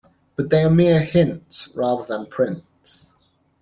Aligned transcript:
But 0.35 0.49
they 0.49 0.63
are 0.63 0.69
mere 0.71 1.01
hints 1.01 1.69
rather 1.75 2.03
than 2.07 2.25
prints. 2.25 3.11